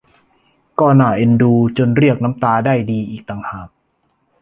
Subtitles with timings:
[0.79, 3.69] ก็น่าเอ็นดูจนเรียกน้ำตาได้ดีอีกต่างหาก